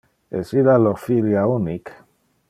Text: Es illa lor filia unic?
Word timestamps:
Es 0.37 0.53
illa 0.61 0.77
lor 0.85 0.97
filia 1.01 1.43
unic? 1.59 1.93